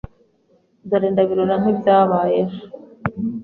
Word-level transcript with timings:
Dore 0.89 1.07
ndabirora 1.13 1.55
nkibyabaye 1.61 2.31
ejo 2.41 2.63